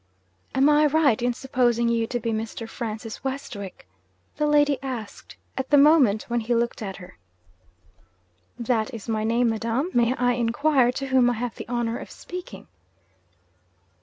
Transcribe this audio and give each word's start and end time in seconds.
'Am 0.55 0.67
I 0.67 0.87
right 0.87 1.21
in 1.21 1.31
supposing 1.31 1.87
you 1.87 2.07
to 2.07 2.19
be 2.19 2.31
Mr. 2.31 2.67
Francis 2.67 3.23
Westwick?' 3.23 3.87
the 4.37 4.47
lady 4.47 4.79
asked, 4.81 5.35
at 5.59 5.69
the 5.69 5.77
moment 5.77 6.23
when 6.23 6.39
he 6.39 6.55
looked 6.55 6.81
at 6.81 6.97
her. 6.97 7.19
'That 8.57 8.91
is 8.95 9.07
my 9.07 9.23
name, 9.23 9.49
madam. 9.49 9.91
May 9.93 10.15
I 10.15 10.31
inquire 10.31 10.91
to 10.93 11.05
whom 11.05 11.29
I 11.29 11.33
have 11.33 11.53
the 11.53 11.69
honour 11.69 11.99
of 11.99 12.09
speaking?' 12.09 12.65